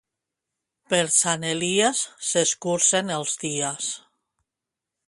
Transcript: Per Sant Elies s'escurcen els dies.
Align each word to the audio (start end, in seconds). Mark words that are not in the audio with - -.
Per 0.93 1.01
Sant 1.15 1.45
Elies 1.49 2.01
s'escurcen 2.31 3.13
els 3.21 3.39
dies. 3.47 3.93